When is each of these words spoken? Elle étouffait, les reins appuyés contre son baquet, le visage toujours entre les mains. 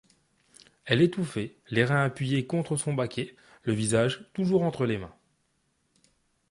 Elle 0.85 0.99
étouffait, 1.03 1.57
les 1.69 1.85
reins 1.85 2.03
appuyés 2.03 2.47
contre 2.47 2.75
son 2.75 2.95
baquet, 2.95 3.35
le 3.61 3.73
visage 3.73 4.31
toujours 4.33 4.63
entre 4.63 4.87
les 4.87 4.97
mains. 4.97 5.15